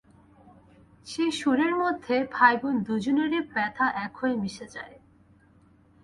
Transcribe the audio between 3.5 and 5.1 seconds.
ব্যথা এক হয়ে মিশে যায়।